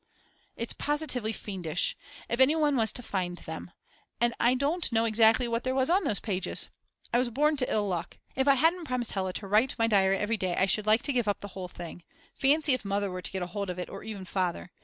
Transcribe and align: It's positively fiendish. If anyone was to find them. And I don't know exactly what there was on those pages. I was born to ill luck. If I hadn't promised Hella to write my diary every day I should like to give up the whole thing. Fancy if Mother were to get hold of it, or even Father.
It's 0.57 0.73
positively 0.73 1.31
fiendish. 1.31 1.95
If 2.27 2.39
anyone 2.39 2.75
was 2.75 2.91
to 2.93 3.03
find 3.03 3.37
them. 3.37 3.69
And 4.19 4.33
I 4.39 4.55
don't 4.55 4.91
know 4.91 5.05
exactly 5.05 5.47
what 5.47 5.63
there 5.63 5.75
was 5.75 5.91
on 5.91 6.05
those 6.05 6.19
pages. 6.19 6.71
I 7.13 7.19
was 7.19 7.29
born 7.29 7.55
to 7.57 7.71
ill 7.71 7.87
luck. 7.87 8.17
If 8.35 8.47
I 8.47 8.55
hadn't 8.55 8.85
promised 8.85 9.11
Hella 9.11 9.31
to 9.33 9.47
write 9.47 9.77
my 9.77 9.85
diary 9.85 10.17
every 10.17 10.37
day 10.37 10.55
I 10.57 10.65
should 10.65 10.87
like 10.87 11.03
to 11.03 11.13
give 11.13 11.27
up 11.27 11.41
the 11.41 11.49
whole 11.49 11.67
thing. 11.67 12.03
Fancy 12.33 12.73
if 12.73 12.83
Mother 12.83 13.11
were 13.11 13.21
to 13.21 13.31
get 13.31 13.43
hold 13.43 13.69
of 13.69 13.77
it, 13.77 13.91
or 13.91 14.03
even 14.03 14.25
Father. 14.25 14.71